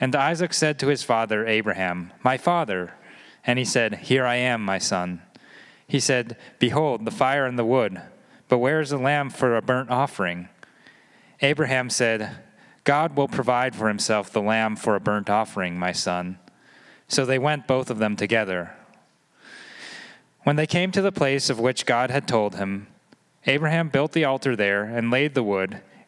[0.00, 2.94] And Isaac said to his father Abraham, My father.
[3.46, 5.22] And he said, Here I am, my son.
[5.86, 8.00] He said, Behold, the fire and the wood,
[8.48, 10.48] but where is the lamb for a burnt offering?
[11.40, 12.38] Abraham said,
[12.84, 16.38] God will provide for himself the lamb for a burnt offering, my son.
[17.08, 18.74] So they went both of them together.
[20.42, 22.86] When they came to the place of which God had told him,
[23.46, 25.80] Abraham built the altar there and laid the wood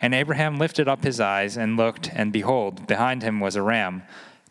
[0.00, 4.02] And Abraham lifted up his eyes and looked, and behold, behind him was a ram,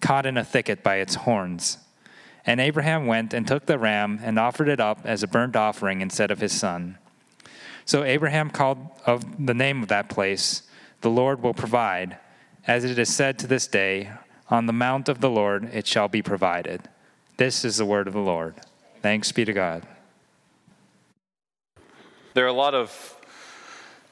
[0.01, 1.77] caught in a thicket by its horns.
[2.45, 6.01] And Abraham went and took the ram and offered it up as a burnt offering
[6.01, 6.97] instead of his son.
[7.85, 10.63] So Abraham called of the name of that place,
[11.01, 12.17] The Lord will provide.
[12.65, 14.11] As it is said to this day,
[14.49, 16.89] On the mount of the Lord it shall be provided.
[17.37, 18.55] This is the word of the Lord.
[19.01, 19.87] Thanks be to God.
[22.33, 23.16] There are a lot of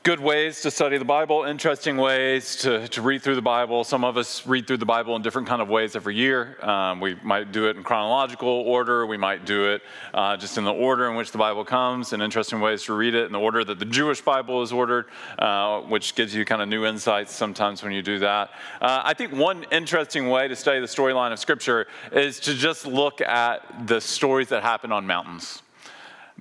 [0.06, 3.84] good ways to study the Bible, interesting ways to, to read through the Bible.
[3.84, 6.64] Some of us read through the Bible in different kind of ways every year.
[6.64, 9.08] Um, we might do it in chronological order.
[9.08, 9.82] We might do it
[10.14, 13.16] uh, just in the order in which the Bible comes, and interesting ways to read
[13.16, 15.08] it in the order that the Jewish Bible is ordered,
[15.40, 18.52] uh, which gives you kind of new insights sometimes when you do that.
[18.80, 22.86] Uh, I think one interesting way to study the storyline of Scripture is to just
[22.86, 25.64] look at the stories that happen on mountains.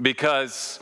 [0.02, 0.80] Because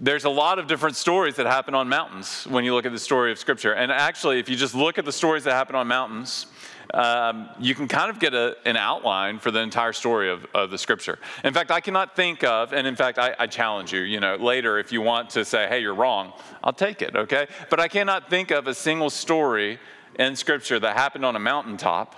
[0.00, 2.98] there's a lot of different stories that happen on mountains when you look at the
[2.98, 3.72] story of Scripture.
[3.72, 6.46] And actually, if you just look at the stories that happen on mountains,
[6.94, 10.70] um, you can kind of get a, an outline for the entire story of, of,
[10.70, 11.18] the Scripture.
[11.44, 14.36] In fact, I cannot think of, and in fact, I, I challenge you, you know,
[14.36, 16.32] later if you want to say, hey, you're wrong,
[16.64, 17.46] I'll take it, okay?
[17.68, 19.78] But I cannot think of a single story
[20.18, 22.14] in Scripture that happened on a mountaintop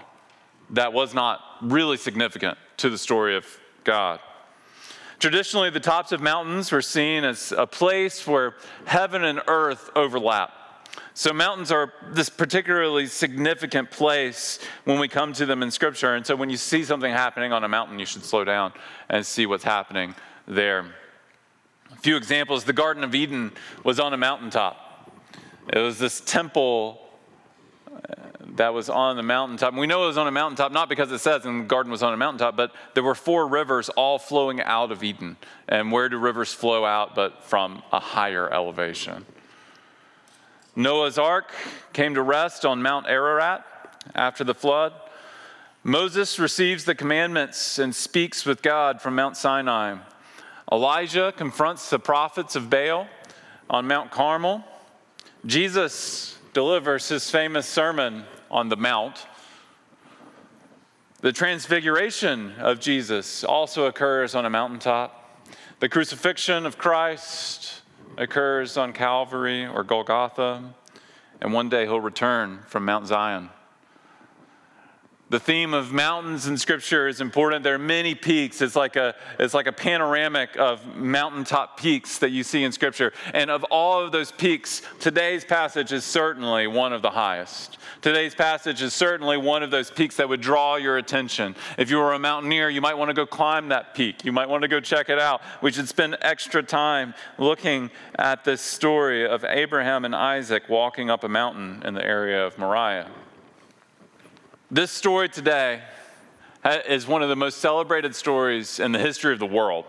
[0.71, 3.45] that was not really significant to the story of
[3.83, 4.21] God.
[5.21, 8.55] Traditionally, the tops of mountains were seen as a place where
[8.87, 10.51] heaven and earth overlap.
[11.13, 16.15] So, mountains are this particularly significant place when we come to them in Scripture.
[16.15, 18.73] And so, when you see something happening on a mountain, you should slow down
[19.11, 20.15] and see what's happening
[20.49, 20.87] there.
[21.93, 23.53] A few examples the Garden of Eden
[23.85, 25.13] was on a mountaintop,
[25.71, 27.10] it was this temple
[28.57, 29.71] that was on the mountaintop.
[29.71, 31.91] And we know it was on a mountaintop not because it says in the garden
[31.91, 35.37] was on a mountaintop, but there were four rivers all flowing out of Eden.
[35.69, 39.25] And where do rivers flow out but from a higher elevation?
[40.77, 41.53] Noah's ark
[41.93, 43.65] came to rest on Mount Ararat
[44.15, 44.93] after the flood.
[45.83, 49.97] Moses receives the commandments and speaks with God from Mount Sinai.
[50.71, 53.09] Elijah confronts the prophets of Baal
[53.69, 54.65] on Mount Carmel.
[55.47, 59.27] Jesus delivers his famous sermon on the Mount.
[61.21, 65.17] The transfiguration of Jesus also occurs on a mountaintop.
[65.81, 67.83] The crucifixion of Christ
[68.17, 70.75] occurs on Calvary or Golgotha.
[71.41, 73.51] And one day he'll return from Mount Zion.
[75.31, 77.63] The theme of mountains in Scripture is important.
[77.63, 78.61] There are many peaks.
[78.61, 83.13] It's like a, it's like a panoramic of mountaintop peaks that you see in Scripture.
[83.33, 87.79] And of all of those peaks, today's passage is certainly one of the highest.
[88.03, 91.55] Today's passage is certainly one of those peaks that would draw your attention.
[91.79, 94.25] If you were a mountaineer, you might want to go climb that peak.
[94.25, 95.43] You might want to go check it out.
[95.63, 101.23] We should spend extra time looking at this story of Abraham and Isaac walking up
[101.23, 103.07] a mountain in the area of Moriah.
[104.73, 105.83] This story today
[106.89, 109.85] is one of the most celebrated stories in the history of the world.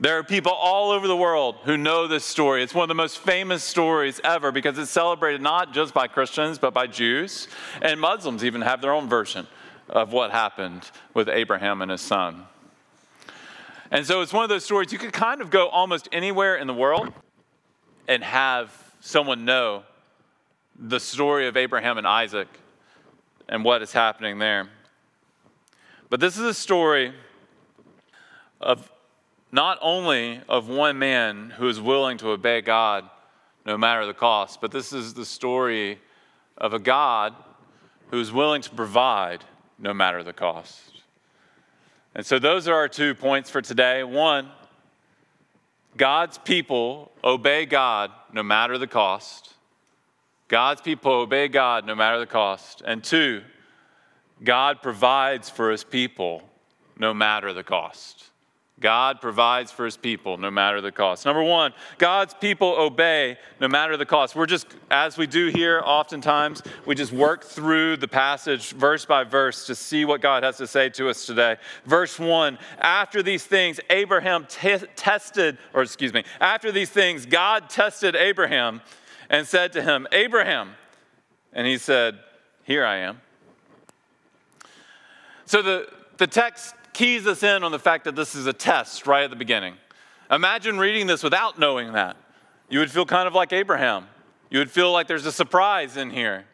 [0.00, 2.62] There are people all over the world who know this story.
[2.62, 6.58] It's one of the most famous stories ever because it's celebrated not just by Christians,
[6.58, 7.48] but by Jews.
[7.82, 9.46] And Muslims even have their own version
[9.90, 12.46] of what happened with Abraham and his son.
[13.90, 16.66] And so it's one of those stories you could kind of go almost anywhere in
[16.66, 17.12] the world
[18.08, 19.82] and have someone know
[20.78, 22.48] the story of Abraham and Isaac
[23.48, 24.68] and what is happening there.
[26.08, 27.12] But this is a story
[28.60, 28.90] of
[29.52, 33.08] not only of one man who is willing to obey God
[33.64, 35.98] no matter the cost, but this is the story
[36.58, 37.34] of a God
[38.10, 39.44] who is willing to provide
[39.78, 41.02] no matter the cost.
[42.14, 44.02] And so, those are our two points for today.
[44.02, 44.50] One,
[45.96, 49.54] God's people obey God no matter the cost.
[50.48, 52.82] God's people obey God no matter the cost.
[52.84, 53.42] And two,
[54.42, 56.42] God provides for his people
[56.98, 58.24] no matter the cost.
[58.78, 61.24] God provides for his people no matter the cost.
[61.24, 64.36] Number one, God's people obey no matter the cost.
[64.36, 69.24] We're just, as we do here oftentimes, we just work through the passage verse by
[69.24, 71.56] verse to see what God has to say to us today.
[71.86, 77.70] Verse one, after these things, Abraham t- tested, or excuse me, after these things, God
[77.70, 78.82] tested Abraham
[79.30, 80.72] and said to him, Abraham.
[81.52, 82.18] And he said,
[82.64, 83.20] Here I am.
[85.46, 85.88] So the,
[86.18, 89.30] the text keys us in on the fact that this is a test right at
[89.30, 89.74] the beginning.
[90.30, 92.16] Imagine reading this without knowing that.
[92.68, 94.08] You would feel kind of like Abraham.
[94.50, 96.44] You would feel like there's a surprise in here.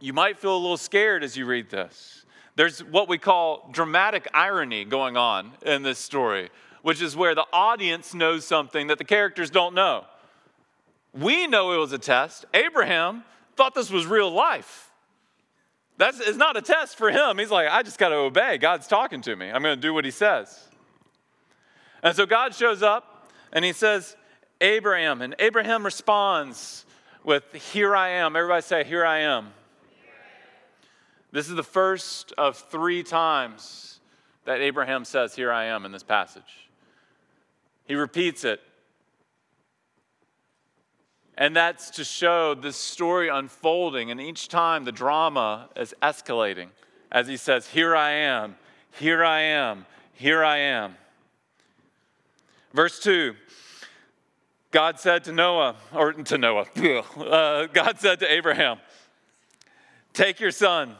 [0.00, 2.24] You might feel a little scared as you read this.
[2.56, 6.50] There's what we call dramatic irony going on in this story,
[6.82, 10.04] which is where the audience knows something that the characters don't know.
[11.12, 12.44] We know it was a test.
[12.54, 13.24] Abraham
[13.56, 14.90] thought this was real life.
[15.96, 17.38] That's it's not a test for him.
[17.38, 18.58] He's like, I just got to obey.
[18.58, 19.50] God's talking to me.
[19.50, 20.68] I'm going to do what he says.
[22.02, 24.16] And so God shows up and he says,
[24.60, 25.22] Abraham.
[25.22, 26.84] And Abraham responds
[27.24, 28.36] with, Here I am.
[28.36, 29.48] Everybody say, Here I am.
[31.30, 34.00] This is the first of three times
[34.44, 36.68] that Abraham says, Here I am in this passage.
[37.84, 38.60] He repeats it
[41.38, 44.10] and that's to show this story unfolding.
[44.10, 46.70] And each time the drama is escalating
[47.12, 48.56] as he says, Here I am,
[48.90, 50.96] here I am, here I am.
[52.74, 53.34] Verse 2
[54.72, 56.66] God said to Noah, or to Noah,
[57.16, 58.78] uh, God said to Abraham,
[60.12, 60.96] Take your son,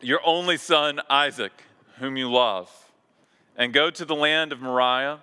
[0.00, 1.52] your only son, Isaac,
[1.98, 2.70] whom you love,
[3.56, 5.20] and go to the land of Moriah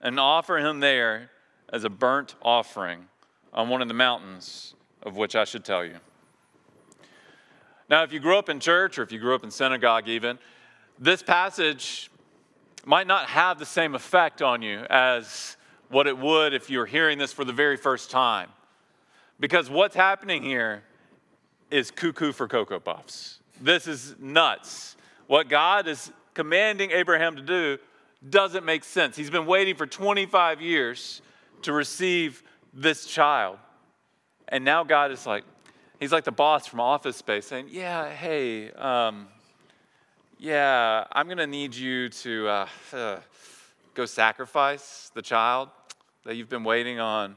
[0.00, 1.30] and offer him there
[1.68, 3.08] as a burnt offering
[3.56, 5.96] on one of the mountains of which I should tell you.
[7.88, 10.38] Now, if you grew up in church or if you grew up in synagogue, even,
[10.98, 12.10] this passage
[12.84, 15.56] might not have the same effect on you as
[15.88, 18.48] what it would if you were hearing this for the very first time.
[19.40, 20.82] Because what's happening here
[21.70, 23.40] is cuckoo for Cocoa Puffs.
[23.60, 24.96] This is nuts.
[25.26, 27.78] What God is commanding Abraham to do
[28.28, 29.16] doesn't make sense.
[29.16, 31.22] He's been waiting for 25 years
[31.62, 32.42] to receive
[32.76, 33.58] this child.
[34.48, 35.44] And now God is like,
[35.98, 39.26] he's like the boss from Office Space saying, Yeah, hey, um,
[40.38, 43.16] yeah, I'm going to need you to uh, uh,
[43.94, 45.70] go sacrifice the child
[46.24, 47.36] that you've been waiting on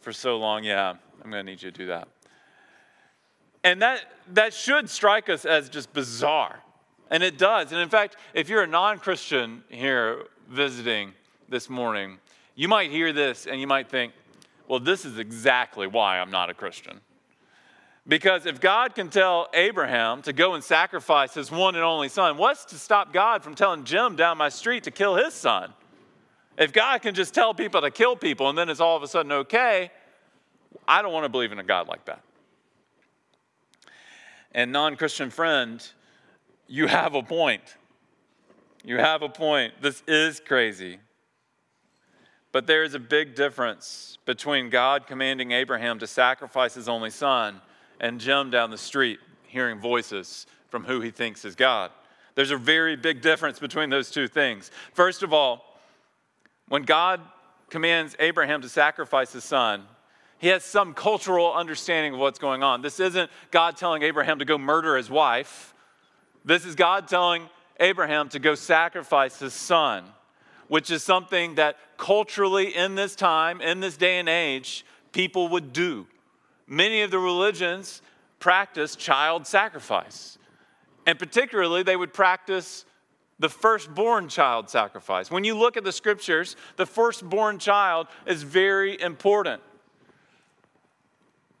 [0.00, 0.64] for so long.
[0.64, 2.08] Yeah, I'm going to need you to do that.
[3.62, 4.00] And that,
[4.32, 6.60] that should strike us as just bizarre.
[7.10, 7.72] And it does.
[7.72, 11.12] And in fact, if you're a non Christian here visiting
[11.48, 12.18] this morning,
[12.54, 14.12] you might hear this and you might think,
[14.68, 17.00] well, this is exactly why I'm not a Christian.
[18.08, 22.36] Because if God can tell Abraham to go and sacrifice his one and only son,
[22.36, 25.72] what's to stop God from telling Jim down my street to kill his son?
[26.56, 29.08] If God can just tell people to kill people and then it's all of a
[29.08, 29.90] sudden okay,
[30.86, 32.22] I don't want to believe in a God like that.
[34.52, 35.86] And non Christian friend,
[36.68, 37.76] you have a point.
[38.84, 39.74] You have a point.
[39.82, 40.98] This is crazy.
[42.56, 47.60] But there is a big difference between God commanding Abraham to sacrifice his only son
[48.00, 51.90] and Jim down the street hearing voices from who he thinks is God.
[52.34, 54.70] There's a very big difference between those two things.
[54.94, 55.66] First of all,
[56.68, 57.20] when God
[57.68, 59.82] commands Abraham to sacrifice his son,
[60.38, 62.80] he has some cultural understanding of what's going on.
[62.80, 65.74] This isn't God telling Abraham to go murder his wife.
[66.42, 70.06] This is God telling Abraham to go sacrifice his son
[70.68, 75.72] which is something that culturally in this time, in this day and age, people would
[75.72, 76.06] do.
[76.66, 78.02] Many of the religions
[78.38, 80.38] practice child sacrifice.
[81.06, 82.84] And particularly, they would practice
[83.38, 85.30] the firstborn child sacrifice.
[85.30, 89.62] When you look at the scriptures, the firstborn child is very important.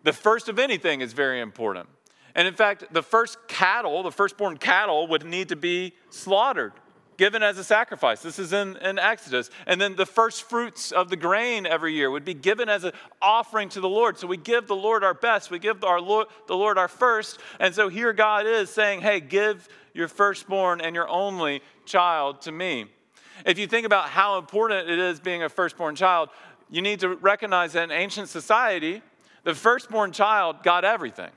[0.02, 1.88] The first of anything is very important.
[2.34, 6.72] And in fact, the first cattle, the firstborn cattle, would need to be slaughtered,
[7.16, 8.22] given as a sacrifice.
[8.22, 9.50] This is in, in Exodus.
[9.66, 12.92] And then the first fruits of the grain every year would be given as an
[13.20, 14.18] offering to the Lord.
[14.18, 17.38] So we give the Lord our best, we give our Lord, the Lord our first.
[17.60, 22.52] And so here God is saying, hey, give your firstborn and your only child to
[22.52, 22.86] me.
[23.44, 26.30] If you think about how important it is being a firstborn child,
[26.70, 29.02] you need to recognize that in ancient society,
[29.44, 31.30] the firstborn child got everything.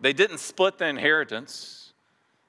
[0.00, 1.83] They didn't split the inheritance.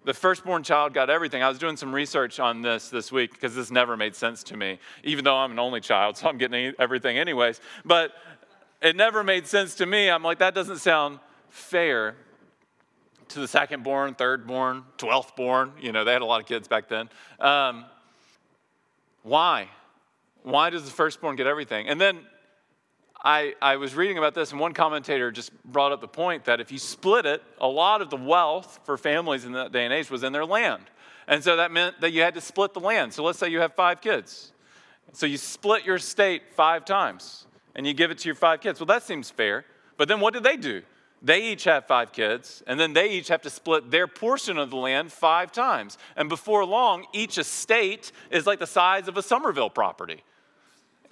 [0.06, 1.42] The firstborn child got everything.
[1.42, 4.58] I was doing some research on this this week because this never made sense to
[4.58, 7.60] me, even though I'm an only child, so I'm getting everything anyways.
[7.84, 8.14] But
[8.84, 10.10] it never made sense to me.
[10.10, 11.20] I'm like, that doesn't sound
[11.50, 12.16] fair
[13.30, 15.72] to the second born, third born, twelfth born.
[15.82, 17.10] You know, they had a lot of kids back then.
[17.40, 17.86] Um,
[19.24, 19.70] why?
[20.44, 21.88] Why does the firstborn get everything?
[21.88, 22.20] And then
[23.25, 26.62] I, I was reading about this, and one commentator just brought up the point that
[26.62, 29.91] if you split it, a lot of the wealth for families in that day and
[29.91, 30.84] age was in their land.
[31.27, 33.13] And so that meant that you had to split the land.
[33.13, 34.51] So let's say you have five kids.
[35.12, 38.79] So you split your estate five times and you give it to your five kids.
[38.79, 39.65] Well, that seems fair.
[39.98, 40.84] But then what do they do?
[41.22, 44.70] They each have five kids, and then they each have to split their portion of
[44.70, 45.98] the land five times.
[46.15, 50.24] And before long, each estate is like the size of a Somerville property.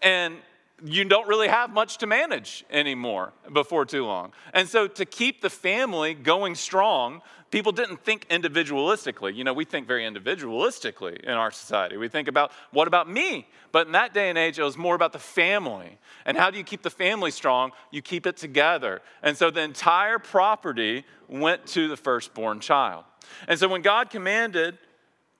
[0.03, 0.35] And
[0.83, 4.33] you don't really have much to manage anymore before too long.
[4.53, 7.21] And so, to keep the family going strong,
[7.51, 9.33] people didn't think individualistically.
[9.33, 11.95] You know, we think very individualistically in our society.
[11.95, 13.47] We think about, what about me?
[13.71, 15.97] But in that day and age, it was more about the family.
[16.25, 17.71] And how do you keep the family strong?
[17.91, 19.01] You keep it together.
[19.21, 23.05] And so, the entire property went to the firstborn child.
[23.47, 24.77] And so, when God commanded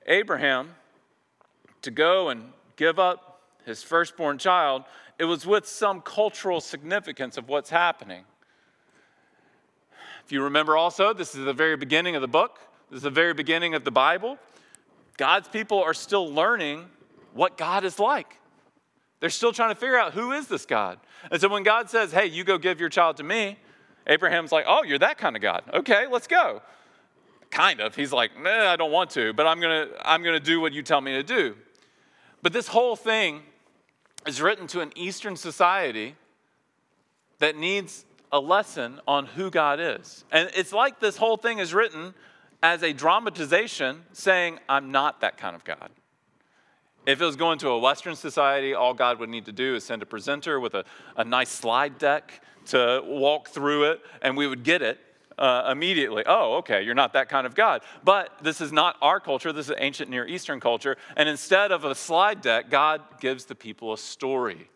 [0.05, 0.69] Abraham
[1.81, 3.33] to go and give up
[3.65, 4.83] his firstborn child,
[5.19, 8.23] it was with some cultural significance of what's happening.
[10.25, 13.09] If you remember also, this is the very beginning of the book, this is the
[13.09, 14.37] very beginning of the Bible.
[15.17, 16.85] God's people are still learning
[17.33, 18.39] what God is like.
[19.19, 20.99] They're still trying to figure out who is this God.
[21.31, 23.57] And so when God says, "Hey, you go give your child to me,"
[24.07, 25.63] Abraham's like, "Oh, you're that kind of God.
[25.73, 26.61] Okay, let's go."
[27.49, 27.95] Kind of.
[27.95, 30.59] He's like, "Nah, I don't want to, but I'm going to I'm going to do
[30.59, 31.55] what you tell me to do."
[32.41, 33.43] But this whole thing
[34.25, 36.15] is written to an Eastern society
[37.39, 40.25] that needs a lesson on who God is.
[40.31, 42.13] And it's like this whole thing is written
[42.61, 45.89] as a dramatization saying, I'm not that kind of God.
[47.05, 49.83] If it was going to a Western society, all God would need to do is
[49.83, 50.85] send a presenter with a,
[51.17, 54.99] a nice slide deck to walk through it, and we would get it
[55.37, 57.81] uh, immediately, oh, okay, you're not that kind of God.
[58.03, 60.97] But this is not our culture, this is ancient Near Eastern culture.
[61.15, 64.69] And instead of a slide deck, God gives the people a story,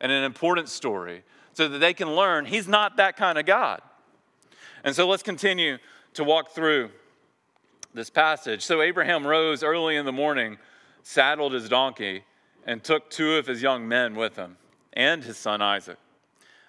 [0.00, 3.80] and an important story, so that they can learn He's not that kind of God.
[4.84, 5.78] And so let's continue
[6.14, 6.90] to walk through
[7.94, 8.64] this passage.
[8.64, 10.58] So Abraham rose early in the morning,
[11.02, 12.24] saddled his donkey,
[12.66, 14.56] and took two of his young men with him,
[14.92, 15.98] and his son Isaac.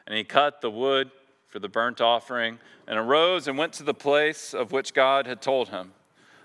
[0.07, 1.11] And he cut the wood
[1.49, 5.41] for the burnt offering, and arose and went to the place of which God had
[5.41, 5.91] told him.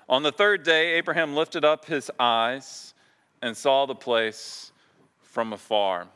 [0.08, 2.94] On the third day, Abraham lifted up his eyes
[3.42, 4.72] and saw the place
[5.20, 6.08] from afar.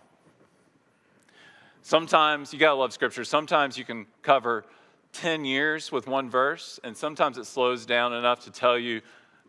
[1.82, 4.64] Sometimes, you gotta love scripture, sometimes you can cover
[5.12, 9.00] 10 years with one verse, and sometimes it slows down enough to tell you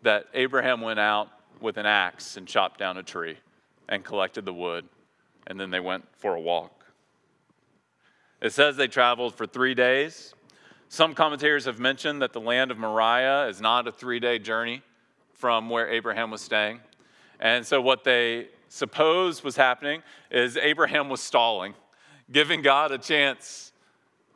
[0.03, 1.29] that Abraham went out
[1.59, 3.37] with an axe and chopped down a tree
[3.89, 4.87] and collected the wood,
[5.47, 6.78] and then they went for a walk.
[8.41, 10.33] It says they traveled for three days.
[10.87, 14.81] Some commentators have mentioned that the land of Moriah is not a three day journey
[15.33, 16.79] from where Abraham was staying.
[17.39, 21.73] And so, what they suppose was happening is Abraham was stalling,
[22.31, 23.71] giving God a chance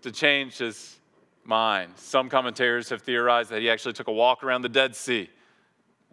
[0.02, 1.00] to change his
[1.44, 1.94] mind.
[1.96, 5.30] Some commentators have theorized that he actually took a walk around the Dead Sea.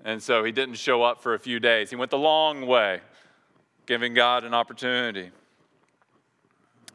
[0.05, 1.91] And so he didn't show up for a few days.
[1.91, 3.01] He went the long way,
[3.87, 5.31] giving God an opportunity.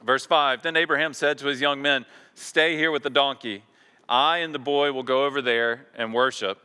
[0.05, 3.63] Verse 5 Then Abraham said to his young men, Stay here with the donkey.
[4.07, 6.59] I and the boy will go over there and worship.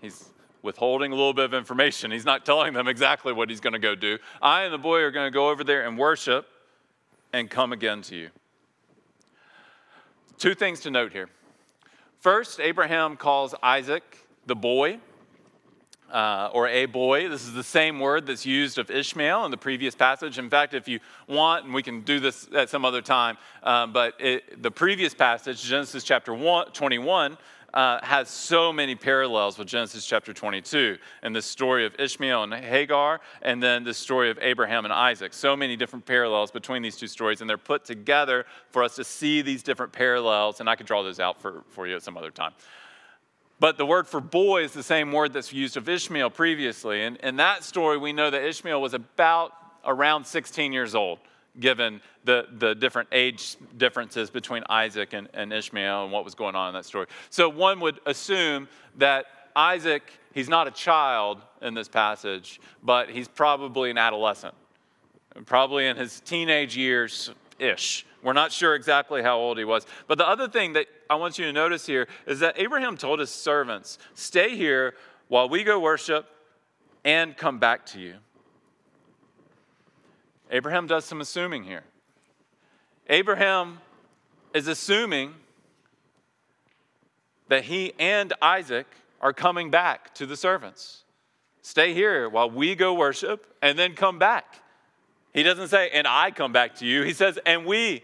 [0.00, 0.28] He's
[0.62, 2.10] withholding a little bit of information.
[2.10, 4.18] He's not telling them exactly what he's going to go do.
[4.42, 6.46] I and the boy are going to go over there and worship
[7.32, 8.30] and come again to you.
[10.38, 11.28] Two things to note here.
[12.18, 14.98] First, Abraham calls Isaac the boy
[16.12, 17.28] uh, or a boy.
[17.28, 20.38] This is the same word that's used of Ishmael in the previous passage.
[20.38, 23.92] In fact, if you want, and we can do this at some other time, um,
[23.92, 27.36] but it, the previous passage, Genesis chapter one, 21,
[27.74, 32.54] uh, has so many parallels with Genesis chapter 22 and the story of Ishmael and
[32.54, 35.32] Hagar, and then the story of Abraham and Isaac.
[35.34, 39.04] So many different parallels between these two stories, and they're put together for us to
[39.04, 40.60] see these different parallels.
[40.60, 42.52] And I could draw those out for, for you at some other time.
[43.64, 47.02] But the word for boy is the same word that's used of Ishmael previously.
[47.02, 49.54] And in that story, we know that Ishmael was about
[49.86, 51.18] around 16 years old
[51.58, 56.54] given the, the different age differences between Isaac and, and Ishmael and what was going
[56.54, 57.06] on in that story.
[57.30, 58.68] So one would assume
[58.98, 59.24] that
[59.56, 60.02] Isaac,
[60.34, 64.52] he's not a child in this passage, but he's probably an adolescent,
[65.46, 68.04] probably in his teenage years ish.
[68.22, 69.86] We're not sure exactly how old he was.
[70.06, 73.20] But the other thing that I want you to notice here is that Abraham told
[73.20, 74.94] his servants, Stay here
[75.28, 76.26] while we go worship
[77.04, 78.16] and come back to you.
[80.50, 81.84] Abraham does some assuming here.
[83.08, 83.78] Abraham
[84.54, 85.34] is assuming
[87.46, 88.88] that he and Isaac
[89.20, 91.04] are coming back to the servants.
[91.62, 94.46] Stay here while we go worship and then come back.
[95.32, 97.04] He doesn't say, and I come back to you.
[97.04, 98.02] He says, and we,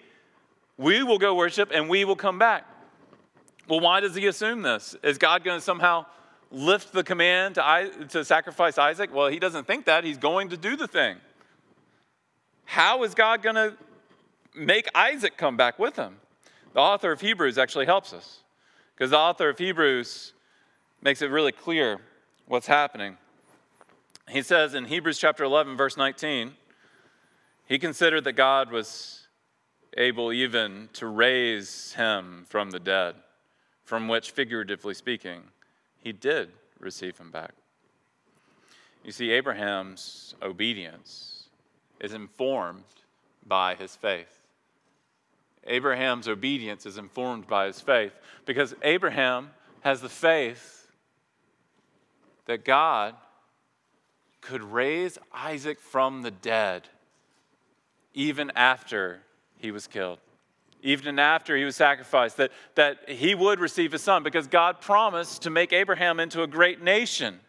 [0.78, 2.69] we will go worship and we will come back.
[3.70, 4.96] Well, why does he assume this?
[5.04, 6.06] Is God going to somehow
[6.50, 9.14] lift the command to, to sacrifice Isaac?
[9.14, 10.02] Well, he doesn't think that.
[10.02, 11.18] He's going to do the thing.
[12.64, 13.74] How is God going to
[14.56, 16.16] make Isaac come back with him?
[16.72, 18.40] The author of Hebrews actually helps us
[18.96, 20.32] because the author of Hebrews
[21.00, 22.00] makes it really clear
[22.46, 23.18] what's happening.
[24.28, 26.54] He says in Hebrews chapter 11, verse 19,
[27.66, 29.28] he considered that God was
[29.96, 33.14] able even to raise him from the dead,
[33.90, 35.42] from which, figuratively speaking,
[35.98, 37.50] he did receive him back.
[39.02, 41.48] You see, Abraham's obedience
[41.98, 42.84] is informed
[43.44, 44.42] by his faith.
[45.66, 48.12] Abraham's obedience is informed by his faith
[48.46, 50.86] because Abraham has the faith
[52.46, 53.16] that God
[54.40, 56.86] could raise Isaac from the dead
[58.14, 59.22] even after
[59.58, 60.20] he was killed,
[60.82, 65.42] even after he was sacrificed, that, that he would receive a son because God promised
[65.42, 67.40] to make Abraham into a great nation.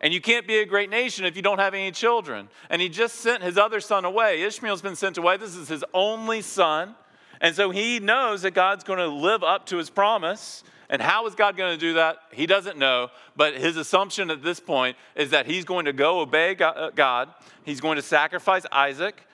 [0.00, 2.48] And you can't be a great nation if you don't have any children.
[2.70, 4.42] And he just sent his other son away.
[4.42, 5.36] Ishmael's been sent away.
[5.36, 6.94] This is his only son.
[7.40, 10.64] And so he knows that God's going to live up to his promise.
[10.88, 12.16] And how is God going to do that?
[12.32, 13.10] He doesn't know.
[13.36, 17.28] But his assumption at this point is that he's going to go obey uh, God.
[17.64, 19.26] He's going to sacrifice Isaac.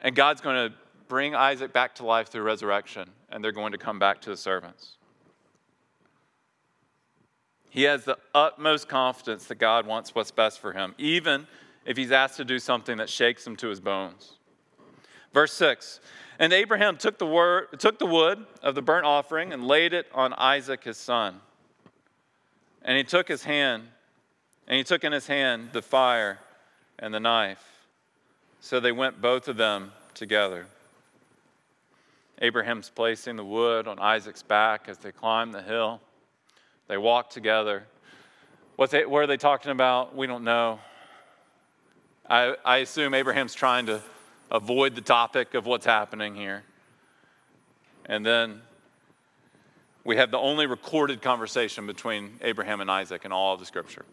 [0.00, 0.76] And God's going to
[1.10, 3.10] bring Isaac back to life through resurrection.
[3.28, 4.96] And they're going to come back to the servants.
[7.68, 11.46] He has the utmost confidence that God wants what's best for him, even
[11.84, 14.38] if he's asked to do something that shakes him to his bones.
[15.34, 16.00] Verse 6
[16.38, 20.06] And Abraham took the, word, took the wood of the burnt offering and laid it
[20.14, 21.40] on Isaac his son.
[22.82, 23.84] And he took his hand,
[24.66, 26.38] and he took in his hand the fire
[26.98, 27.64] and the knife.
[28.60, 30.66] So they went both of them together.
[32.40, 36.00] Abraham's placing the wood on Isaac's back as they climb the hill.
[36.88, 37.84] They walk together.
[38.76, 40.16] What, they, are they talking about?
[40.16, 40.80] We don't know.
[42.28, 44.00] I, I assume Abraham's trying to
[44.50, 46.62] avoid the topic of what's happening here.
[48.06, 48.62] And then
[50.04, 54.04] we have the only recorded conversation between Abraham and Isaac in all of the scripture.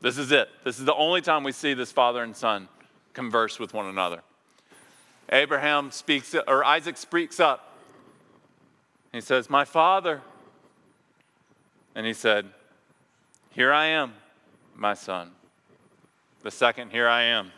[0.00, 0.48] This is it.
[0.64, 2.68] This is the only time we see this father and son
[3.12, 4.22] converse with one another.
[5.30, 7.73] Abraham speaks, or Isaac speaks up.
[9.14, 10.22] He says, My father.
[11.94, 12.46] And he said,
[13.50, 14.14] Here I am,
[14.74, 15.30] my son.
[16.42, 17.52] The second, Here I am.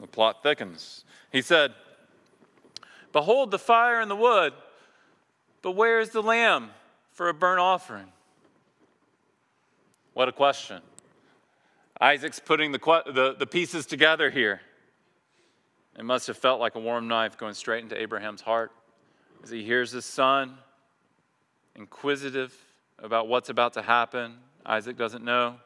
[0.00, 1.04] The plot thickens.
[1.30, 1.72] He said,
[3.12, 4.54] Behold the fire and the wood,
[5.62, 6.70] but where is the lamb
[7.12, 8.12] for a burnt offering?
[10.14, 10.82] What a question.
[12.00, 14.62] Isaac's putting the, the, the pieces together here.
[15.96, 18.72] It must have felt like a warm knife going straight into Abraham's heart
[19.42, 20.58] as he hears his son,
[21.74, 22.54] inquisitive,
[22.98, 24.34] about what's about to happen.
[24.66, 25.56] Isaac doesn't know.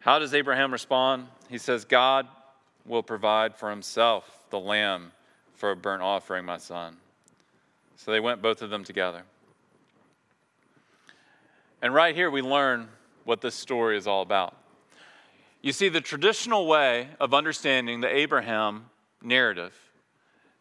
[0.00, 1.26] How does Abraham respond?
[1.50, 2.26] He says, God
[2.86, 5.12] will provide for himself the lamb
[5.54, 6.96] for a burnt offering, my son.
[7.96, 9.22] So they went both of them together.
[11.82, 12.88] And right here, we learn
[13.24, 14.56] what this story is all about.
[15.62, 18.86] You see, the traditional way of understanding the Abraham
[19.22, 19.74] narrative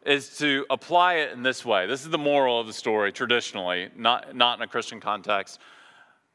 [0.06, 1.88] is to apply it in this way.
[1.88, 5.60] This is the moral of the story, traditionally, not, not in a Christian context.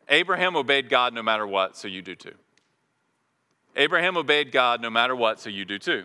[0.08, 2.34] Abraham obeyed God no matter what, so you do too.
[3.76, 6.04] Abraham obeyed God no matter what, so you do too.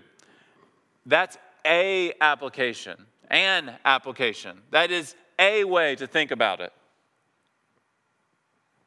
[1.08, 4.62] That's a application, an application.
[4.70, 6.72] That is a way to think about it.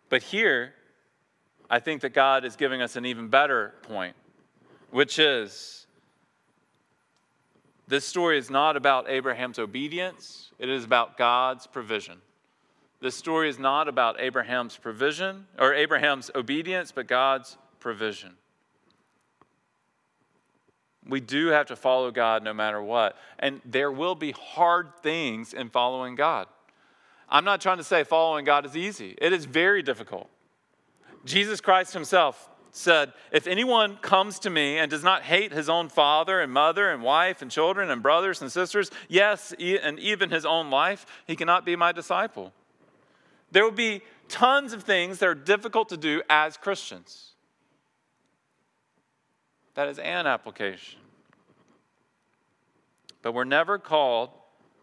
[0.09, 0.73] But here,
[1.69, 4.15] I think that God is giving us an even better point,
[4.91, 5.88] which is
[7.89, 12.19] this story is not about Abraham's obedience, it is about God's provision.
[13.01, 18.33] This story is not about Abraham's provision or Abraham's obedience, but God's provision.
[21.07, 23.17] We do have to follow God no matter what.
[23.39, 26.49] And there will be hard things in following God.
[27.31, 30.29] I'm not trying to say following God is easy, it is very difficult.
[31.25, 35.89] Jesus Christ himself said, If anyone comes to me and does not hate his own
[35.89, 40.45] father and mother and wife and children and brothers and sisters, yes, and even his
[40.45, 42.53] own life, he cannot be my disciple.
[43.51, 47.33] There will be tons of things that are difficult to do as Christians.
[49.75, 51.01] That is an application.
[53.23, 54.31] But we're never called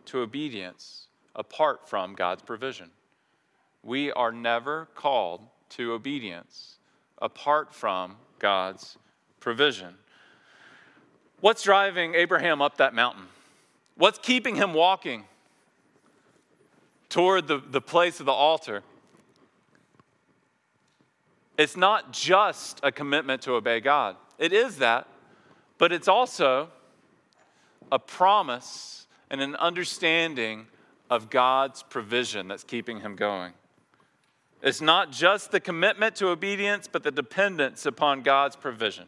[0.05, 2.91] to obedience apart from God's provision.
[3.83, 6.74] We are never called to obedience
[7.21, 8.97] apart from God's
[9.39, 9.95] provision.
[11.41, 13.25] What's driving Abraham up that mountain?
[13.95, 15.25] What's keeping him walking
[17.09, 18.83] toward the, the place of the altar?
[21.57, 24.17] It's not just a commitment to obey God.
[24.37, 25.07] It is that,
[25.77, 26.69] but it's also
[27.91, 30.67] a promise and an understanding
[31.09, 33.53] of God's provision that's keeping him going.
[34.65, 39.05] It's not just the commitment to obedience, but the dependence upon God's provision,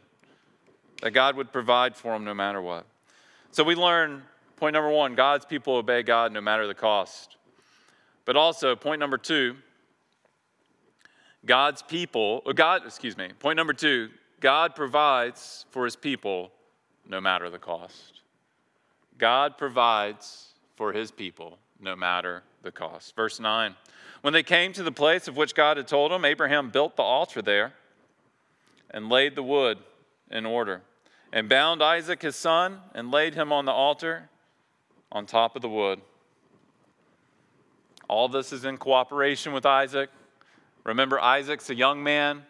[1.02, 2.86] that God would provide for them no matter what.
[3.50, 4.22] So we learn
[4.54, 7.36] point number one God's people obey God no matter the cost.
[8.24, 9.56] But also, point number two,
[11.44, 16.52] God's people, or God, excuse me, point number two, God provides for his people
[17.08, 18.20] no matter the cost.
[19.18, 23.16] God provides for his people no matter the cost.
[23.16, 23.74] Verse 9
[24.20, 27.02] When they came to the place of which God had told him, Abraham built the
[27.02, 27.72] altar there
[28.90, 29.78] and laid the wood
[30.30, 30.82] in order,
[31.32, 34.28] and bound Isaac his son and laid him on the altar
[35.12, 36.00] on top of the wood.
[38.08, 40.10] All this is in cooperation with Isaac.
[40.84, 42.42] Remember, Isaac's a young man,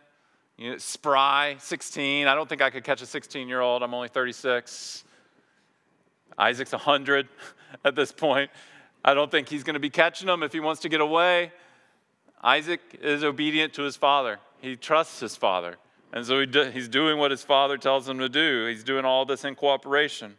[0.56, 2.26] you know, spry, 16.
[2.26, 3.82] I don't think I could catch a 16 year old.
[3.82, 5.04] I'm only 36.
[6.38, 7.28] Isaac's 100
[7.84, 8.50] at this point.
[9.08, 11.50] I don't think he's going to be catching them if he wants to get away.
[12.42, 15.76] Isaac is obedient to his father, he trusts his father.
[16.12, 18.66] And so he do, he's doing what his father tells him to do.
[18.66, 20.36] He's doing all this in cooperation.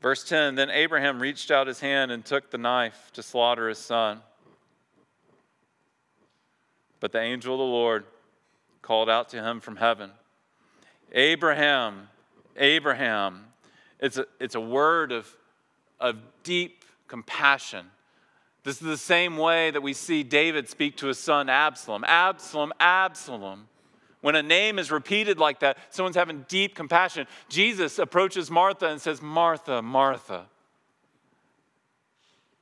[0.00, 3.78] Verse 10 Then Abraham reached out his hand and took the knife to slaughter his
[3.78, 4.20] son.
[7.00, 8.04] But the angel of the Lord
[8.80, 10.10] called out to him from heaven
[11.12, 12.08] Abraham,
[12.56, 13.44] Abraham.
[14.00, 15.30] It's a, it's a word of,
[16.00, 17.86] of deep compassion.
[18.64, 22.72] This is the same way that we see David speak to his son Absalom Absalom,
[22.80, 23.68] Absalom.
[24.22, 27.26] When a name is repeated like that, someone's having deep compassion.
[27.50, 30.46] Jesus approaches Martha and says, Martha, Martha.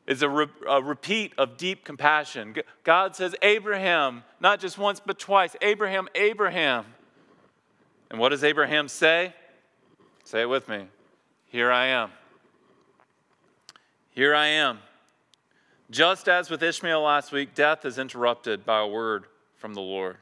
[0.08, 2.56] It's a, re- a repeat of deep compassion.
[2.82, 5.54] God says, Abraham, not just once, but twice.
[5.62, 6.84] Abraham, Abraham.
[8.10, 9.32] And what does Abraham say?
[10.24, 10.86] Say it with me.
[11.46, 12.10] Here I am.
[14.14, 14.78] Here I am.
[15.90, 19.24] Just as with Ishmael last week, death is interrupted by a word
[19.56, 20.18] from the Lord.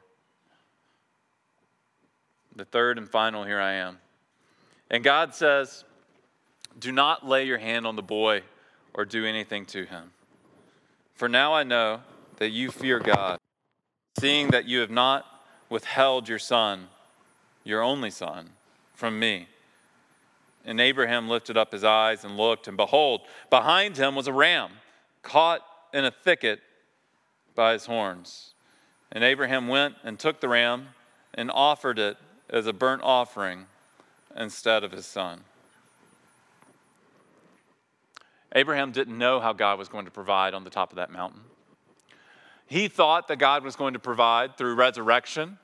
[2.55, 3.97] The third and final, here I am.
[4.89, 5.83] And God says,
[6.79, 8.43] Do not lay your hand on the boy
[8.93, 10.11] or do anything to him.
[11.13, 12.01] For now I know
[12.37, 13.39] that you fear God,
[14.19, 15.25] seeing that you have not
[15.69, 16.87] withheld your son,
[17.65, 18.51] your only son,
[18.93, 19.47] from me.
[20.65, 24.71] And Abraham lifted up his eyes and looked, and behold, behind him was a ram
[25.23, 25.61] caught
[25.93, 26.59] in a thicket
[27.55, 28.53] by his horns.
[29.11, 30.89] And Abraham went and took the ram
[31.33, 32.17] and offered it
[32.49, 33.65] as a burnt offering
[34.35, 35.41] instead of his son.
[38.53, 41.41] Abraham didn't know how God was going to provide on the top of that mountain.
[42.67, 45.57] He thought that God was going to provide through resurrection,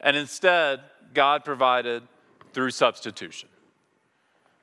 [0.00, 0.80] and instead,
[1.14, 2.02] God provided
[2.52, 3.48] through substitution.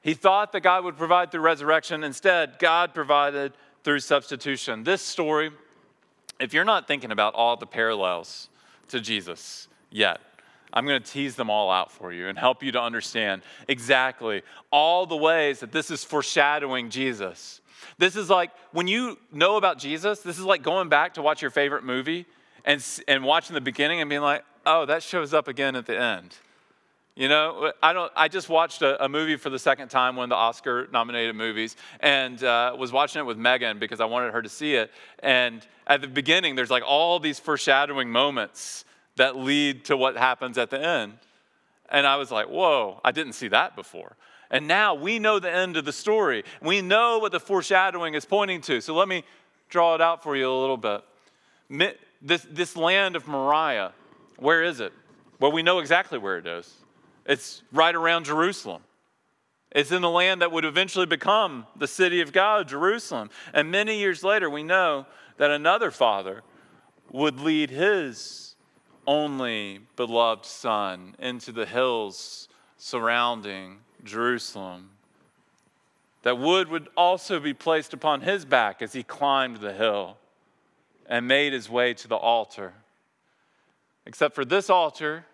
[0.02, 2.04] He thought that God would provide through resurrection.
[2.04, 4.84] Instead, God provided through substitution.
[4.84, 5.52] This story,
[6.40, 8.50] if you're not thinking about all the parallels
[8.90, 10.22] to Jesus yet,
[10.72, 14.44] I'm going to tease them all out for you and help you to understand exactly
[14.72, 17.62] all the ways that this is foreshadowing Jesus.
[17.98, 21.42] This is like when you know about Jesus, this is like going back to watch
[21.42, 22.26] your favorite movie
[22.66, 26.00] and, and watching the beginning and being like, oh, that shows up again at the
[26.00, 26.36] end.
[27.15, 28.12] You know, I don't.
[28.15, 31.76] I just watched a, a movie for the second time, one of the Oscar-nominated movies,
[32.00, 34.91] and uh, was watching it with Megan because I wanted her to see it.
[35.22, 38.86] And at the beginning, there's like all these foreshadowing moments
[39.17, 41.13] that lead to what happens at the end.
[41.89, 43.02] And I was like, "Whoa!
[43.04, 44.15] I didn't see that before."
[44.52, 46.43] And now we know the end of the story.
[46.62, 48.82] We know what the foreshadowing is pointing to.
[48.82, 49.24] So let me
[49.69, 51.04] draw it out for you a little bit.
[52.22, 53.93] This, this land of Moriah,
[54.38, 54.91] where is it?
[55.39, 56.74] Well, we know exactly where it is.
[57.30, 58.82] It's right around Jerusalem.
[59.72, 63.30] It's in the land that would eventually become the city of God, Jerusalem.
[63.54, 65.06] And many years later, we know
[65.38, 66.42] that another father
[67.12, 68.56] would lead his
[69.06, 74.89] only beloved son into the hills surrounding Jerusalem.
[76.24, 80.18] That wood would also be placed upon his back as he climbed the hill
[81.06, 82.74] and made his way to the altar.
[84.08, 85.26] Except for this altar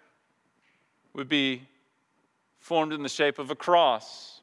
[1.14, 1.62] would be
[2.66, 4.42] formed in the shape of a cross.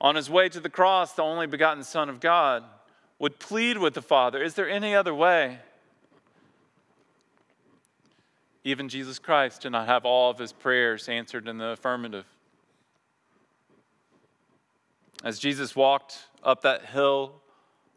[0.00, 2.62] On his way to the cross, the only begotten Son of God
[3.18, 5.58] would plead with the Father Is there any other way?
[8.62, 12.26] Even Jesus Christ did not have all of his prayers answered in the affirmative.
[15.24, 17.32] As Jesus walked up that hill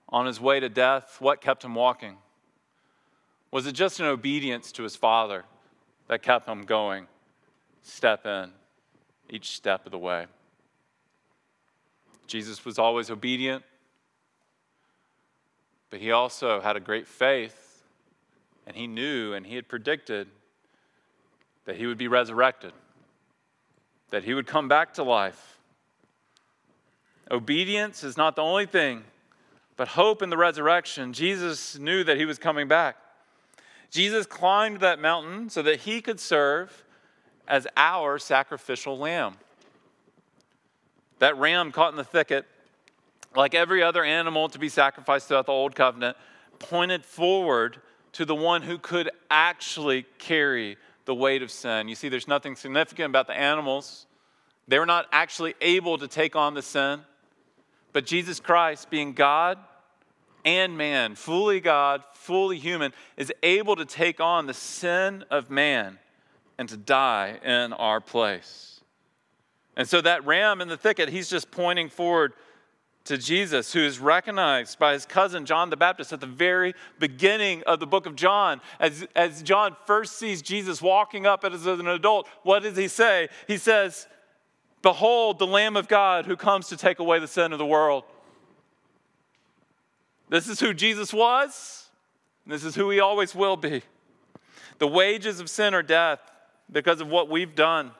[0.10, 2.18] on his way to death, what kept him walking?
[3.52, 5.46] Was it just an obedience to his Father
[6.08, 7.06] that kept him going?
[7.82, 8.52] Step in
[9.30, 10.26] each step of the way.
[12.28, 13.64] Jesus was always obedient,
[15.90, 17.84] but he also had a great faith,
[18.66, 20.28] and he knew and he had predicted
[21.66, 22.74] that he would be resurrected,
[24.10, 25.60] that he would come back to life.
[27.30, 29.04] Obedience is not the only thing,
[29.78, 31.14] but hope in the resurrection.
[31.14, 32.98] Jesus knew that he was coming back.
[33.90, 36.86] Jesus climbed that mountain so that he could serve
[37.48, 39.36] as our sacrificial lamb.
[41.20, 42.46] That ram caught in the thicket,
[43.36, 46.18] like every other animal to be sacrificed throughout the Old Covenant,
[46.60, 47.78] pointed forward
[48.14, 51.88] to the one who could actually carry the weight of sin.
[51.88, 54.06] You see, there's nothing significant about the animals.
[54.68, 57.02] They were not actually able to take on the sin.
[57.94, 59.58] But Jesus Christ, being God
[60.46, 66.00] and man, fully God, fully human, is able to take on the sin of man
[66.62, 68.82] and to die in our place.
[69.76, 72.34] And so that ram in the thicket, he's just pointing forward
[73.06, 77.64] to Jesus, who is recognized by his cousin John the Baptist at the very beginning
[77.66, 78.62] of the book of John.
[78.80, 83.30] As, as John first sees Jesus walking up as an adult, what does he say?
[83.48, 84.06] He says,
[84.84, 88.04] Behold, the Lamb of God who comes to take away the sin of the world.
[90.30, 91.90] This is who Jesus was.
[92.46, 93.82] This is who he always will be.
[94.78, 96.20] The wages of sin are death
[96.72, 97.92] because of what we've done,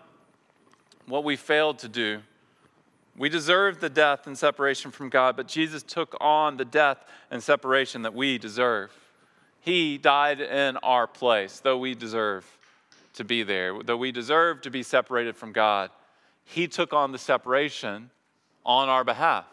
[1.06, 2.22] what we failed to do.
[3.18, 7.44] We deserve the death and separation from God, but Jesus took on the death and
[7.44, 8.92] separation that we deserve.
[9.60, 12.46] He died in our place, though we deserve
[13.14, 15.92] to be there, though we deserve to be separated from God.
[16.46, 18.10] He took on the separation
[18.66, 19.46] on our behalf.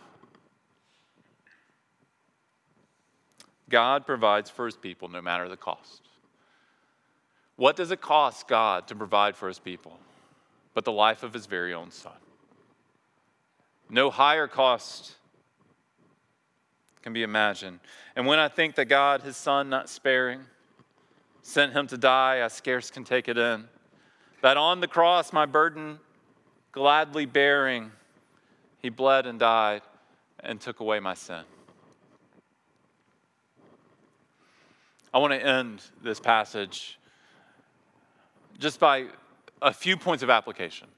[3.68, 6.07] God provides for his people no matter the cost.
[7.58, 9.98] What does it cost God to provide for his people
[10.74, 12.12] but the life of his very own son?
[13.90, 15.16] No higher cost
[17.02, 17.80] can be imagined.
[18.14, 20.42] And when I think that God, his son, not sparing,
[21.42, 23.64] sent him to die, I scarce can take it in.
[24.40, 25.98] That on the cross, my burden
[26.70, 27.90] gladly bearing,
[28.80, 29.82] he bled and died
[30.38, 31.42] and took away my sin.
[35.12, 36.98] I want to end this passage
[38.58, 39.06] just by
[39.62, 40.88] a few points of application.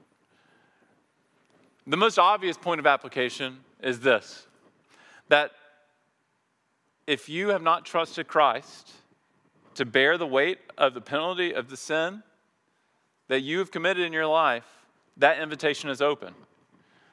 [1.86, 4.46] The most obvious point of application is this
[5.28, 5.52] that
[7.06, 8.92] if you have not trusted Christ
[9.74, 12.22] to bear the weight of the penalty of the sin
[13.28, 14.66] that you have committed in your life,
[15.16, 16.34] that invitation is open.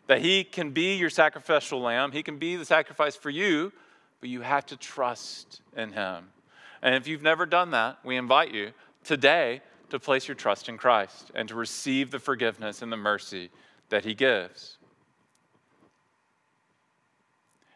[0.07, 3.71] That He can be your sacrificial lamb, He can be the sacrifice for you,
[4.19, 6.29] but you have to trust in Him.
[6.81, 8.71] And if you've never done that, we invite you
[9.03, 13.49] today to place your trust in Christ and to receive the forgiveness and the mercy
[13.89, 14.77] that He gives.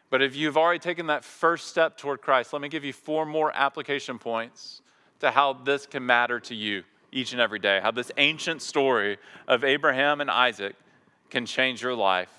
[0.10, 3.26] But if you've already taken that first step toward Christ, let me give you four
[3.26, 4.82] more application points
[5.22, 7.80] to how this can matter to you each and every day.
[7.82, 10.76] How this ancient story of Abraham and Isaac
[11.30, 12.32] can change your life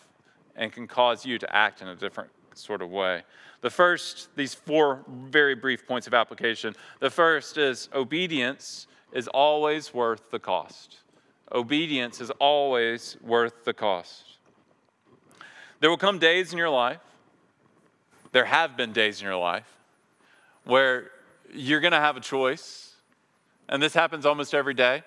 [0.55, 3.23] and can cause you to act in a different sort of way.
[3.63, 6.77] The first, these four very brief points of application.
[7.01, 10.99] The first is obedience is always worth the cost.
[11.53, 14.25] Obedience is always worth the cost.
[15.81, 17.01] There will come days in your life,
[18.33, 19.67] there have been days in your life,
[20.65, 21.11] where
[21.53, 22.95] you're going to have a choice.
[23.69, 25.03] And this happens almost every day,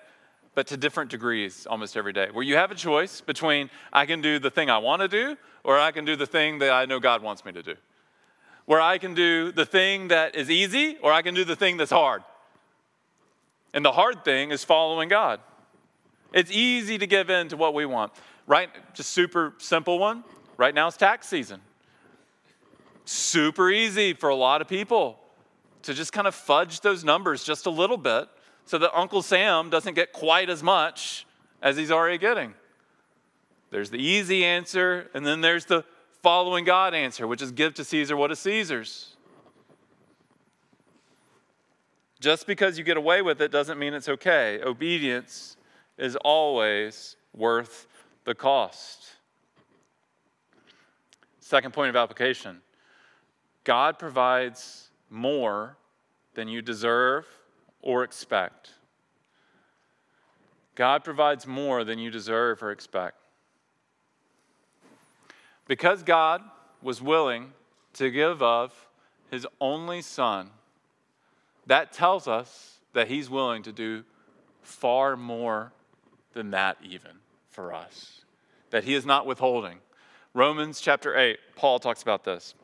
[0.54, 4.20] but to different degrees almost every day, where you have a choice between I can
[4.20, 6.84] do the thing I want to do or I can do the thing that I
[6.84, 7.74] know God wants me to do.
[8.66, 11.76] Where I can do the thing that is easy or I can do the thing
[11.76, 12.22] that's hard.
[13.76, 15.38] And the hard thing is following God.
[16.32, 18.10] It's easy to give in to what we want.
[18.46, 18.70] Right?
[18.94, 20.24] Just super simple one.
[20.56, 21.60] Right now it's tax season.
[23.04, 25.18] Super easy for a lot of people
[25.82, 28.28] to just kind of fudge those numbers just a little bit
[28.64, 31.26] so that Uncle Sam doesn't get quite as much
[31.60, 32.54] as he's already getting.
[33.70, 35.84] There's the easy answer, and then there's the
[36.22, 39.15] following God answer, which is give to Caesar what is Caesar's.
[42.26, 44.60] Just because you get away with it doesn't mean it's okay.
[44.60, 45.56] Obedience
[45.96, 47.86] is always worth
[48.24, 49.12] the cost.
[51.38, 52.62] Second point of application
[53.62, 55.76] God provides more
[56.34, 57.28] than you deserve
[57.80, 58.72] or expect.
[60.74, 63.20] God provides more than you deserve or expect.
[65.68, 66.42] Because God
[66.82, 67.52] was willing
[67.92, 68.88] to give of
[69.30, 70.50] his only son,
[71.66, 74.04] that tells us that he's willing to do
[74.62, 75.72] far more
[76.32, 77.12] than that, even
[77.50, 78.22] for us.
[78.70, 79.78] That he is not withholding.
[80.34, 82.54] Romans chapter 8, Paul talks about this.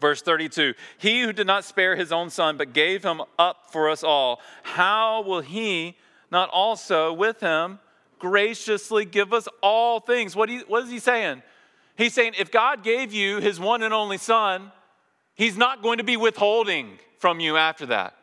[0.00, 3.90] Verse 32 He who did not spare his own son, but gave him up for
[3.90, 5.96] us all, how will he
[6.30, 7.78] not also with him
[8.18, 10.34] graciously give us all things?
[10.34, 11.42] What, he, what is he saying?
[11.96, 14.72] He's saying if God gave you his one and only son,
[15.34, 18.15] he's not going to be withholding from you after that.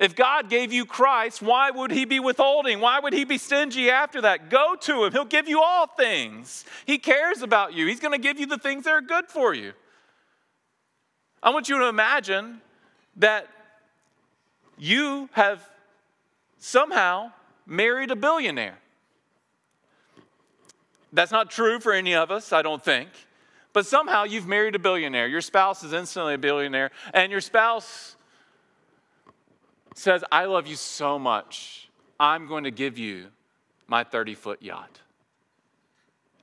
[0.00, 2.80] If God gave you Christ, why would he be withholding?
[2.80, 4.48] Why would he be stingy after that?
[4.48, 5.12] Go to him.
[5.12, 6.64] He'll give you all things.
[6.86, 7.86] He cares about you.
[7.86, 9.74] He's going to give you the things that are good for you.
[11.42, 12.62] I want you to imagine
[13.16, 13.46] that
[14.78, 15.68] you have
[16.58, 17.32] somehow
[17.66, 18.78] married a billionaire.
[21.12, 23.10] That's not true for any of us, I don't think.
[23.74, 25.26] But somehow you've married a billionaire.
[25.26, 28.16] Your spouse is instantly a billionaire, and your spouse
[29.94, 33.26] says, I love you so much, I'm going to give you
[33.86, 35.00] my 30 foot yacht.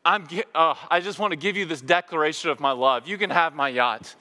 [0.03, 3.07] I'm, uh, I just want to give you this declaration of my love.
[3.07, 4.15] You can have my yacht.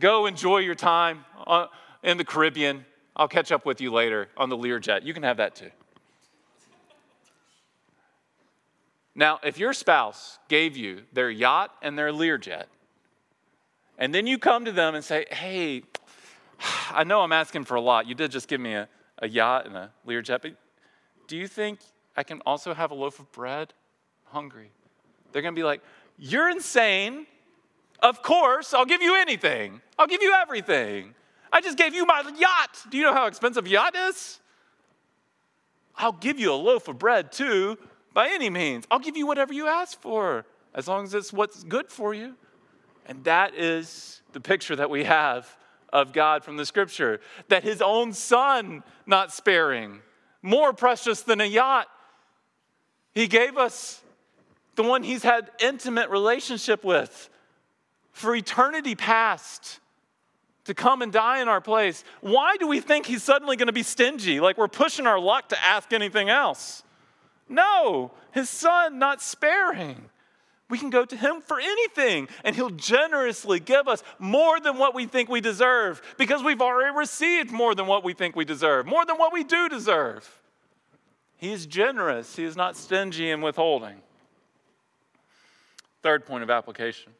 [0.00, 1.66] Go enjoy your time uh,
[2.02, 2.84] in the Caribbean.
[3.14, 5.04] I'll catch up with you later on the Learjet.
[5.04, 5.70] You can have that too.
[9.14, 12.64] Now, if your spouse gave you their yacht and their Learjet,
[13.98, 15.82] and then you come to them and say, Hey,
[16.90, 18.06] I know I'm asking for a lot.
[18.06, 18.88] You did just give me a,
[19.18, 20.52] a yacht and a Learjet, but
[21.26, 21.80] do you think
[22.16, 23.72] I can also have a loaf of bread?
[24.26, 24.70] I'm hungry.
[25.32, 25.82] They're going to be like,
[26.18, 27.26] You're insane.
[28.00, 29.80] Of course, I'll give you anything.
[29.98, 31.14] I'll give you everything.
[31.50, 32.84] I just gave you my yacht.
[32.90, 34.40] Do you know how expensive yacht is?
[35.96, 37.78] I'll give you a loaf of bread too,
[38.12, 38.84] by any means.
[38.90, 42.34] I'll give you whatever you ask for, as long as it's what's good for you.
[43.06, 45.56] And that is the picture that we have
[45.94, 50.00] of God from the scripture that his own son, not sparing,
[50.42, 51.86] more precious than a yacht,
[53.12, 54.02] he gave us
[54.74, 57.30] the one he's had intimate relationship with
[58.10, 59.78] for eternity past
[60.64, 63.72] to come and die in our place, why do we think he's suddenly going to
[63.72, 66.82] be stingy, like we're pushing our luck to ask anything else?
[67.48, 70.08] No, his son not sparing.
[70.74, 74.92] We can go to him for anything, and he'll generously give us more than what
[74.92, 78.84] we think we deserve because we've already received more than what we think we deserve,
[78.84, 80.28] more than what we do deserve.
[81.36, 84.02] He is generous, he is not stingy in withholding.
[86.02, 87.12] Third point of application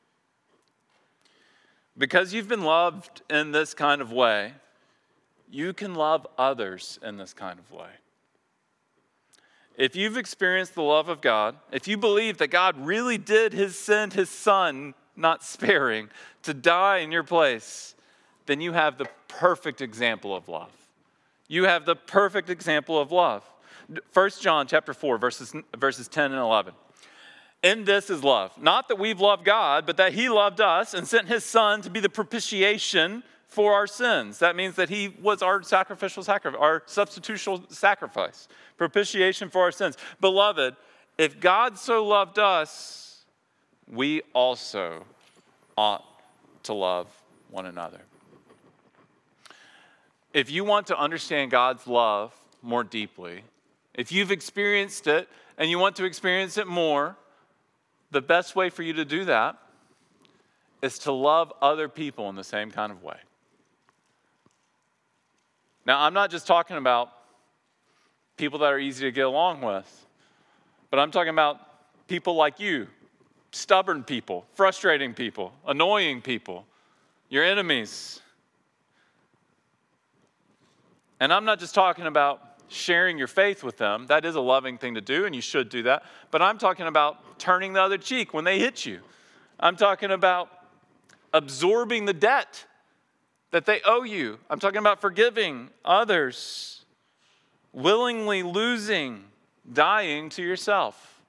[1.96, 4.54] because you've been loved in this kind of way,
[5.48, 7.90] you can love others in this kind of way.
[9.76, 13.76] If you've experienced the love of God, if you believe that God really did his
[13.76, 16.10] send his son, not sparing,
[16.42, 17.94] to die in your place,
[18.46, 20.70] then you have the perfect example of love.
[21.48, 23.42] You have the perfect example of love.
[24.12, 26.72] 1 John chapter 4 verses, verses 10 and 11.
[27.62, 28.52] In this is love.
[28.60, 31.90] Not that we've loved God, but that He loved us and sent His Son to
[31.90, 33.22] be the propitiation
[33.54, 34.40] for our sins.
[34.40, 39.96] That means that He was our sacrificial sacrifice, our substitutional sacrifice, propitiation for our sins.
[40.20, 40.74] Beloved,
[41.16, 43.24] if God so loved us,
[43.88, 45.04] we also
[45.78, 46.04] ought
[46.64, 47.06] to love
[47.50, 48.00] one another.
[50.32, 53.44] If you want to understand God's love more deeply,
[53.94, 57.16] If you've experienced it and you want to experience it more,
[58.10, 59.56] the best way for you to do that
[60.82, 63.16] is to love other people in the same kind of way.
[65.86, 67.10] Now, I'm not just talking about
[68.36, 70.06] people that are easy to get along with,
[70.90, 71.60] but I'm talking about
[72.08, 72.88] people like you
[73.52, 76.66] stubborn people, frustrating people, annoying people,
[77.28, 78.20] your enemies.
[81.20, 84.06] And I'm not just talking about sharing your faith with them.
[84.08, 86.02] That is a loving thing to do, and you should do that.
[86.30, 89.00] But I'm talking about turning the other cheek when they hit you.
[89.60, 90.48] I'm talking about
[91.32, 92.64] absorbing the debt
[93.54, 94.36] that they owe you.
[94.50, 96.84] I'm talking about forgiving others,
[97.72, 99.26] willingly losing,
[99.72, 101.22] dying to yourself.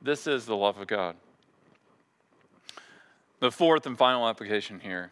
[0.00, 1.16] This is the love of God.
[3.40, 5.10] The fourth and final application here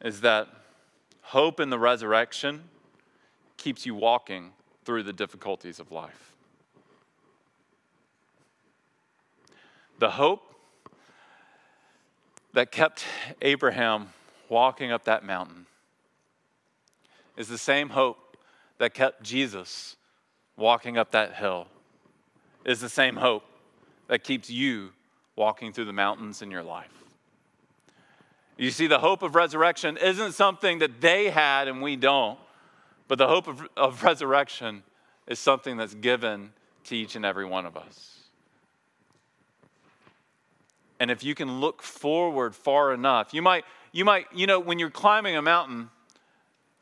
[0.00, 0.46] is that
[1.22, 2.62] hope in the resurrection
[3.56, 4.52] keeps you walking
[4.84, 6.36] through the difficulties of life.
[9.98, 10.54] The hope
[12.52, 13.04] that kept
[13.42, 14.12] Abraham
[14.48, 15.66] walking up that mountain
[17.36, 18.36] is the same hope
[18.78, 19.96] that kept Jesus
[20.56, 21.66] walking up that hill,
[22.64, 23.44] is the same hope
[24.08, 24.90] that keeps you
[25.36, 26.92] walking through the mountains in your life.
[28.58, 32.38] You see, the hope of resurrection isn't something that they had and we don't,
[33.08, 34.82] but the hope of, of resurrection
[35.26, 36.52] is something that's given
[36.84, 38.19] to each and every one of us.
[41.00, 44.78] And if you can look forward far enough, you might, you might, you know, when
[44.78, 45.88] you're climbing a mountain,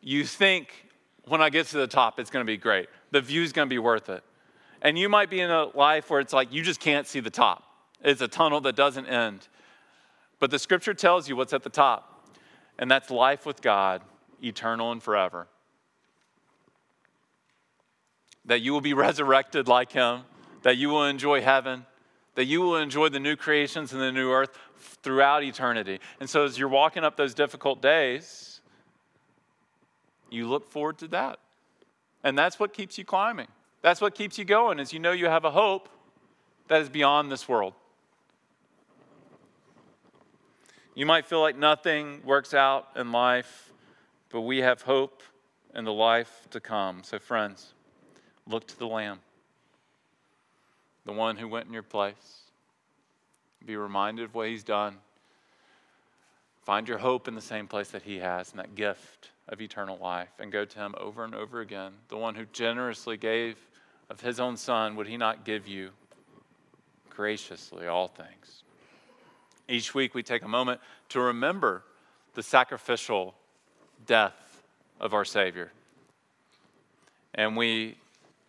[0.03, 0.87] you think,
[1.25, 2.89] when I get to the top, it's going to be great.
[3.13, 4.25] The view's going to be worth it.
[4.83, 7.31] And you might be in a life where it's like you just can't see the
[7.31, 7.63] top.
[8.03, 9.47] It's a tunnel that doesn't end.
[10.41, 12.29] But the scripture tells you what's at the top,
[12.79, 14.03] and that's life with God,
[14.43, 15.49] eternal and forever.
[18.45, 20.23] That you will be resurrected like Him,
[20.63, 21.87] that you will enjoy heaven,
[22.39, 24.57] that you will enjoy the new creations and the new earth
[25.03, 25.99] throughout eternity.
[26.21, 28.61] And so, as you're walking up those difficult days,
[30.31, 31.41] you look forward to that.
[32.23, 33.49] And that's what keeps you climbing.
[33.83, 35.89] That's what keeps you going, is you know you have a hope
[36.69, 37.75] that is beyond this world.
[40.95, 43.73] You might feel like nothing works out in life,
[44.31, 45.25] but we have hope
[45.75, 47.03] in the life to come.
[47.03, 47.75] So, friends,
[48.47, 49.19] look to the Lamb
[51.09, 52.43] the one who went in your place.
[53.65, 54.97] Be reminded of what he's done.
[56.65, 59.97] Find your hope in the same place that he has, in that gift of eternal
[59.97, 61.93] life, and go to him over and over again.
[62.09, 63.57] The one who generously gave
[64.11, 65.93] of his own son, would he not give you
[67.09, 68.65] graciously all things?
[69.67, 70.79] Each week we take a moment
[71.09, 71.85] to remember
[72.35, 73.35] the sacrificial
[74.05, 74.63] death
[75.01, 75.73] of our Savior.
[77.33, 77.97] And we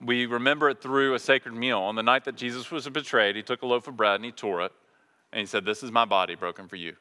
[0.01, 1.79] we remember it through a sacred meal.
[1.79, 4.31] On the night that Jesus was betrayed, he took a loaf of bread and he
[4.31, 4.71] tore it.
[5.31, 6.95] And he said, This is my body broken for you.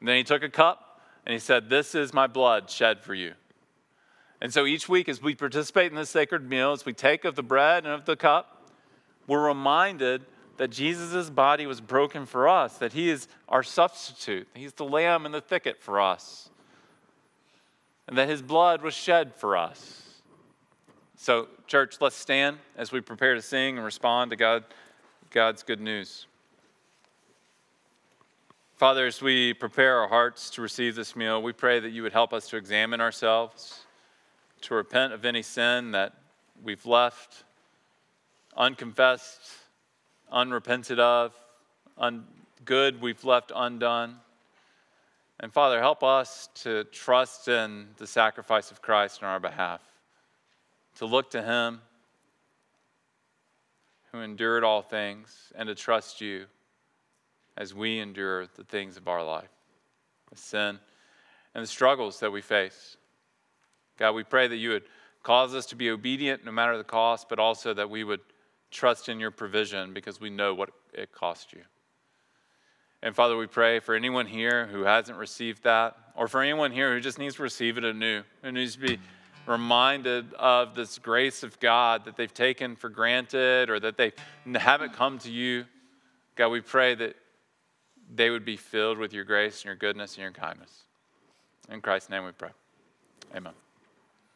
[0.00, 3.14] And then he took a cup and he said, This is my blood shed for
[3.14, 3.34] you.
[4.40, 7.34] And so each week, as we participate in this sacred meal, as we take of
[7.34, 8.68] the bread and of the cup,
[9.26, 10.22] we're reminded
[10.58, 14.48] that Jesus' body was broken for us, that he is our substitute.
[14.54, 16.50] He's the lamb in the thicket for us,
[18.06, 20.07] and that his blood was shed for us.
[21.28, 24.64] So, church, let's stand as we prepare to sing and respond to God,
[25.28, 26.26] God's good news.
[28.78, 32.14] Father, as we prepare our hearts to receive this meal, we pray that you would
[32.14, 33.84] help us to examine ourselves,
[34.62, 36.14] to repent of any sin that
[36.64, 37.44] we've left
[38.56, 39.52] unconfessed,
[40.32, 41.34] unrepented of,
[41.98, 42.26] un-
[42.64, 44.16] good we've left undone.
[45.40, 49.82] And Father, help us to trust in the sacrifice of Christ on our behalf
[50.98, 51.80] to look to Him
[54.12, 56.46] who endured all things and to trust you
[57.56, 59.50] as we endure the things of our life,
[60.30, 60.78] the sin
[61.54, 62.96] and the struggles that we face.
[63.98, 64.84] God, we pray that you would
[65.22, 68.20] cause us to be obedient no matter the cost, but also that we would
[68.70, 71.62] trust in your provision because we know what it cost you.
[73.02, 76.92] And Father, we pray for anyone here who hasn't received that, or for anyone here
[76.92, 78.98] who just needs to receive it anew, who needs to be
[79.48, 84.12] reminded of this grace of God that they've taken for granted or that they
[84.54, 85.64] haven't come to you.
[86.36, 87.16] God, we pray that
[88.14, 90.84] they would be filled with your grace and your goodness and your kindness.
[91.70, 92.50] In Christ's name we pray.
[93.34, 93.52] Amen.